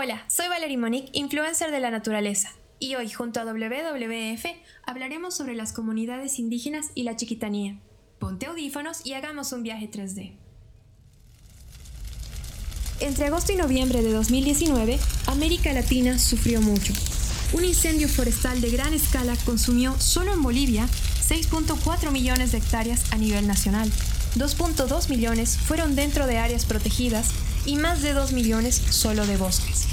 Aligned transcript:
Hola, 0.00 0.24
soy 0.28 0.46
Valerie 0.46 0.76
Monique, 0.76 1.10
influencer 1.12 1.72
de 1.72 1.80
la 1.80 1.90
naturaleza, 1.90 2.52
y 2.78 2.94
hoy 2.94 3.10
junto 3.10 3.40
a 3.40 3.44
WWF 3.44 4.46
hablaremos 4.86 5.34
sobre 5.34 5.56
las 5.56 5.72
comunidades 5.72 6.38
indígenas 6.38 6.90
y 6.94 7.02
la 7.02 7.16
chiquitanía. 7.16 7.80
Ponte 8.20 8.46
audífonos 8.46 9.04
y 9.04 9.14
hagamos 9.14 9.50
un 9.50 9.64
viaje 9.64 9.90
3D. 9.90 10.36
Entre 13.00 13.26
agosto 13.26 13.50
y 13.50 13.56
noviembre 13.56 14.00
de 14.04 14.12
2019, 14.12 15.00
América 15.26 15.72
Latina 15.72 16.16
sufrió 16.16 16.60
mucho. 16.60 16.92
Un 17.52 17.64
incendio 17.64 18.08
forestal 18.08 18.60
de 18.60 18.70
gran 18.70 18.94
escala 18.94 19.34
consumió 19.44 19.98
solo 19.98 20.32
en 20.32 20.44
Bolivia 20.44 20.86
6.4 20.86 22.12
millones 22.12 22.52
de 22.52 22.58
hectáreas 22.58 23.12
a 23.12 23.16
nivel 23.16 23.48
nacional. 23.48 23.90
2.2 24.36 25.08
millones 25.08 25.58
fueron 25.58 25.96
dentro 25.96 26.28
de 26.28 26.38
áreas 26.38 26.66
protegidas 26.66 27.32
y 27.66 27.76
más 27.76 28.02
de 28.02 28.12
2 28.12 28.32
millones 28.32 28.74
solo 28.90 29.26
de 29.26 29.36
bosques. 29.36 29.86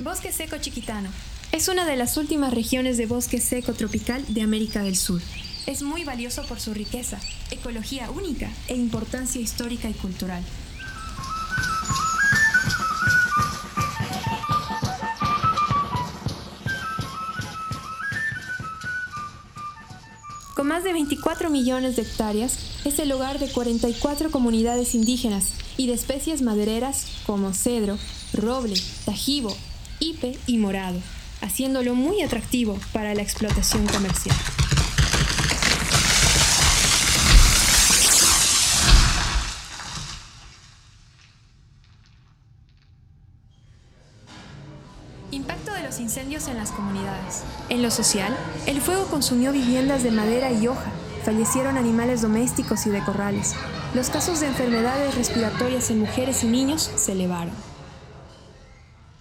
Bosque 0.00 0.32
seco 0.32 0.56
chiquitano. 0.58 1.10
Es 1.52 1.68
una 1.68 1.84
de 1.84 1.96
las 1.96 2.16
últimas 2.16 2.54
regiones 2.54 2.96
de 2.96 3.06
bosque 3.06 3.40
seco 3.40 3.74
tropical 3.74 4.24
de 4.28 4.42
América 4.42 4.82
del 4.82 4.96
Sur. 4.96 5.20
Es 5.66 5.82
muy 5.82 6.04
valioso 6.04 6.42
por 6.44 6.60
su 6.60 6.72
riqueza, 6.72 7.20
ecología 7.50 8.10
única 8.10 8.50
e 8.68 8.76
importancia 8.76 9.40
histórica 9.40 9.88
y 9.88 9.94
cultural. 9.94 10.42
Con 20.54 20.66
más 20.66 20.84
de 20.84 20.92
24 20.92 21.50
millones 21.50 21.96
de 21.96 22.02
hectáreas, 22.02 22.58
es 22.84 22.98
el 22.98 23.12
hogar 23.12 23.38
de 23.38 23.50
44 23.50 24.30
comunidades 24.30 24.94
indígenas 24.94 25.59
y 25.80 25.86
de 25.86 25.94
especies 25.94 26.42
madereras 26.42 27.06
como 27.24 27.54
cedro, 27.54 27.96
roble, 28.34 28.74
tajibo, 29.06 29.56
ipe 29.98 30.38
y 30.46 30.58
morado, 30.58 30.98
haciéndolo 31.40 31.94
muy 31.94 32.20
atractivo 32.20 32.78
para 32.92 33.14
la 33.14 33.22
explotación 33.22 33.86
comercial. 33.86 34.36
Impacto 45.30 45.72
de 45.72 45.82
los 45.84 45.98
incendios 45.98 46.46
en 46.48 46.58
las 46.58 46.72
comunidades. 46.72 47.44
En 47.70 47.80
lo 47.80 47.90
social, 47.90 48.36
el 48.66 48.82
fuego 48.82 49.06
consumió 49.06 49.50
viviendas 49.50 50.02
de 50.02 50.10
madera 50.10 50.52
y 50.52 50.66
hoja, 50.66 50.92
fallecieron 51.24 51.76
animales 51.76 52.22
domésticos 52.22 52.86
y 52.86 52.90
de 52.90 53.02
corrales. 53.04 53.54
Los 53.94 54.10
casos 54.10 54.40
de 54.40 54.46
enfermedades 54.46 55.14
respiratorias 55.14 55.90
en 55.90 56.00
mujeres 56.00 56.44
y 56.44 56.46
niños 56.46 56.90
se 56.96 57.12
elevaron. 57.12 57.52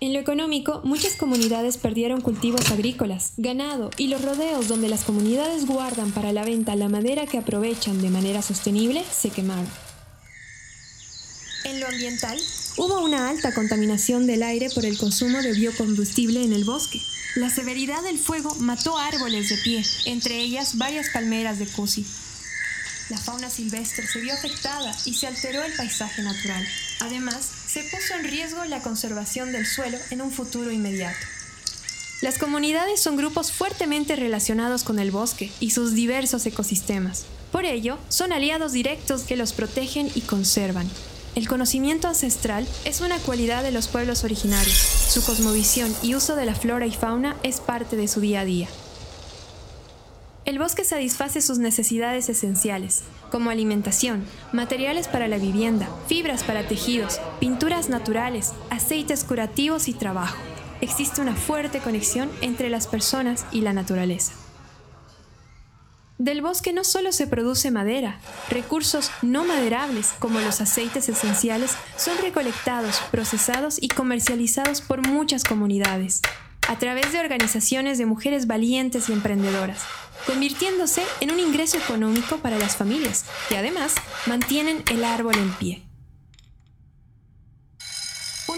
En 0.01 0.13
lo 0.13 0.19
económico, 0.19 0.81
muchas 0.85 1.15
comunidades 1.15 1.77
perdieron 1.77 2.21
cultivos 2.21 2.71
agrícolas, 2.71 3.33
ganado 3.35 3.89
y 3.97 4.07
los 4.07 4.21
rodeos 4.21 4.69
donde 4.69 4.87
las 4.87 5.03
comunidades 5.03 5.65
guardan 5.65 6.11
para 6.11 6.31
la 6.31 6.45
venta 6.45 6.77
la 6.77 6.87
madera 6.87 7.25
que 7.25 7.37
aprovechan 7.37 8.01
de 8.01 8.09
manera 8.09 8.41
sostenible 8.41 9.03
se 9.11 9.29
quemaron. 9.29 9.67
En 11.65 11.81
lo 11.81 11.87
ambiental, 11.87 12.39
hubo 12.79 13.01
una 13.01 13.27
alta 13.27 13.53
contaminación 13.53 14.25
del 14.25 14.41
aire 14.41 14.69
por 14.73 14.85
el 14.85 14.97
consumo 14.97 15.41
de 15.41 15.51
biocombustible 15.51 16.45
en 16.45 16.53
el 16.53 16.63
bosque. 16.63 17.01
La 17.35 17.49
severidad 17.49 18.01
del 18.03 18.17
fuego 18.17 18.55
mató 18.55 18.97
árboles 18.97 19.49
de 19.49 19.57
pie, 19.57 19.83
entre 20.05 20.39
ellas 20.39 20.77
varias 20.77 21.09
palmeras 21.09 21.59
de 21.59 21.67
Cusi. 21.67 22.05
La 23.09 23.17
fauna 23.17 23.49
silvestre 23.49 24.07
se 24.07 24.21
vio 24.21 24.33
afectada 24.33 24.95
y 25.03 25.13
se 25.13 25.27
alteró 25.27 25.61
el 25.61 25.73
paisaje 25.73 26.21
natural. 26.21 26.65
Además, 27.01 27.45
se 27.67 27.83
puso 27.83 28.13
en 28.17 28.23
riesgo 28.23 28.63
la 28.63 28.81
conservación 28.81 29.51
del 29.51 29.65
suelo 29.65 29.97
en 30.09 30.21
un 30.21 30.31
futuro 30.31 30.71
inmediato. 30.71 31.19
Las 32.21 32.37
comunidades 32.37 33.01
son 33.01 33.17
grupos 33.17 33.51
fuertemente 33.51 34.15
relacionados 34.15 34.83
con 34.83 34.99
el 34.99 35.11
bosque 35.11 35.51
y 35.59 35.71
sus 35.71 35.95
diversos 35.95 36.45
ecosistemas. 36.45 37.25
Por 37.51 37.65
ello, 37.65 37.97
son 38.07 38.31
aliados 38.31 38.71
directos 38.71 39.23
que 39.23 39.35
los 39.35 39.51
protegen 39.51 40.09
y 40.15 40.21
conservan. 40.21 40.89
El 41.39 41.47
conocimiento 41.47 42.09
ancestral 42.09 42.67
es 42.83 42.99
una 42.99 43.17
cualidad 43.17 43.63
de 43.63 43.71
los 43.71 43.87
pueblos 43.87 44.25
originarios. 44.25 44.75
Su 44.75 45.23
cosmovisión 45.23 45.89
y 46.03 46.13
uso 46.13 46.35
de 46.35 46.45
la 46.45 46.53
flora 46.53 46.85
y 46.85 46.91
fauna 46.91 47.37
es 47.43 47.61
parte 47.61 47.95
de 47.95 48.09
su 48.09 48.19
día 48.19 48.41
a 48.41 48.43
día. 48.43 48.67
El 50.43 50.59
bosque 50.59 50.83
satisface 50.83 51.39
sus 51.39 51.57
necesidades 51.57 52.27
esenciales, 52.27 53.03
como 53.31 53.51
alimentación, 53.51 54.25
materiales 54.51 55.07
para 55.07 55.29
la 55.29 55.37
vivienda, 55.37 55.87
fibras 56.09 56.43
para 56.43 56.67
tejidos, 56.67 57.21
pinturas 57.39 57.87
naturales, 57.87 58.51
aceites 58.69 59.23
curativos 59.23 59.87
y 59.87 59.93
trabajo. 59.93 60.35
Existe 60.81 61.21
una 61.21 61.37
fuerte 61.37 61.79
conexión 61.79 62.29
entre 62.41 62.69
las 62.69 62.85
personas 62.85 63.45
y 63.53 63.61
la 63.61 63.71
naturaleza. 63.71 64.33
Del 66.19 66.41
bosque 66.41 66.73
no 66.73 66.83
solo 66.83 67.13
se 67.13 67.27
produce 67.27 67.71
madera, 67.71 68.19
recursos 68.49 69.09
no 69.21 69.45
maderables 69.45 70.11
como 70.19 70.41
los 70.41 70.59
aceites 70.59 71.07
esenciales 71.07 71.77
son 71.95 72.17
recolectados, 72.17 72.99
procesados 73.09 73.81
y 73.81 73.87
comercializados 73.87 74.81
por 74.81 75.07
muchas 75.07 75.45
comunidades, 75.45 76.21
a 76.67 76.77
través 76.77 77.13
de 77.13 77.21
organizaciones 77.21 77.97
de 77.97 78.05
mujeres 78.05 78.47
valientes 78.47 79.07
y 79.07 79.13
emprendedoras, 79.13 79.79
convirtiéndose 80.27 81.03
en 81.21 81.31
un 81.31 81.39
ingreso 81.39 81.77
económico 81.77 82.39
para 82.39 82.59
las 82.59 82.75
familias, 82.75 83.23
que 83.47 83.57
además 83.57 83.95
mantienen 84.25 84.83
el 84.91 85.05
árbol 85.05 85.37
en 85.37 85.53
pie. 85.53 85.88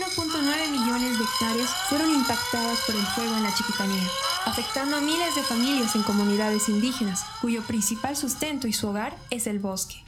1.9 0.02 0.72
millones 0.72 1.20
de 1.20 1.24
hectáreas 1.24 1.70
fueron 1.88 2.10
impactadas 2.10 2.80
por 2.88 2.96
el 2.96 3.06
fuego 3.06 3.38
en 3.38 3.44
la 3.44 3.54
Chiquitanía, 3.54 4.10
afectando 4.46 4.98
a 4.98 5.02
miles 5.02 5.36
de 5.36 5.44
familias 5.44 5.96
en 5.96 6.02
comunidades 6.02 6.70
indígenas, 6.70 7.24
cuyo 7.40 7.62
principal 7.62 8.18
sustento 8.18 8.68
y 8.68 8.74
su 8.74 8.88
hogar 8.88 9.16
es 9.30 9.46
el 9.46 9.60
bosque. 9.60 10.04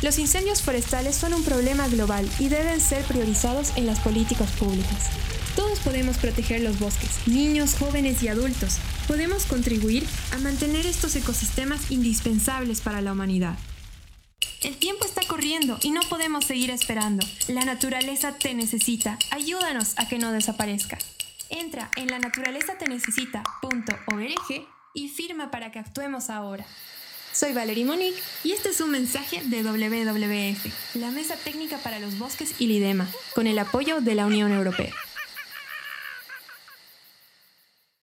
Los 0.00 0.18
incendios 0.18 0.62
forestales 0.62 1.16
son 1.16 1.34
un 1.34 1.42
problema 1.42 1.86
global 1.88 2.28
y 2.38 2.48
deben 2.48 2.80
ser 2.80 3.04
priorizados 3.04 3.72
en 3.76 3.86
las 3.86 4.00
políticas 4.00 4.50
públicas. 4.52 5.10
Todos 5.54 5.78
podemos 5.80 6.16
proteger 6.18 6.60
los 6.62 6.78
bosques, 6.78 7.10
niños, 7.26 7.74
jóvenes 7.78 8.22
y 8.22 8.28
adultos. 8.28 8.76
Podemos 9.06 9.44
contribuir 9.44 10.06
a 10.32 10.38
mantener 10.38 10.86
estos 10.86 11.14
ecosistemas 11.16 11.90
indispensables 11.90 12.80
para 12.80 13.00
la 13.00 13.12
humanidad. 13.12 13.56
El 14.62 14.76
tiempo 14.76 15.05
corriendo 15.26 15.78
y 15.82 15.90
no 15.90 16.00
podemos 16.02 16.44
seguir 16.44 16.70
esperando. 16.70 17.26
La 17.48 17.64
naturaleza 17.64 18.36
te 18.38 18.54
necesita. 18.54 19.18
Ayúdanos 19.30 19.94
a 19.96 20.06
que 20.08 20.18
no 20.18 20.32
desaparezca. 20.32 20.98
Entra 21.50 21.90
en 21.96 22.08
la 22.08 22.18
naturalezatenecesita.org 22.18 24.66
y 24.94 25.08
firma 25.08 25.50
para 25.50 25.70
que 25.70 25.78
actuemos 25.78 26.30
ahora. 26.30 26.64
Soy 27.32 27.52
Valerie 27.52 27.84
Monique 27.84 28.18
y 28.44 28.52
este 28.52 28.70
es 28.70 28.80
un 28.80 28.90
mensaje 28.90 29.42
de 29.44 29.62
WWF, 29.62 30.94
la 30.94 31.10
Mesa 31.10 31.36
Técnica 31.36 31.76
para 31.78 31.98
los 31.98 32.18
Bosques 32.18 32.54
y 32.58 32.66
Lidema, 32.66 33.06
con 33.34 33.46
el 33.46 33.58
apoyo 33.58 34.00
de 34.00 34.14
la 34.14 34.24
Unión 34.24 34.52
Europea. 34.52 34.94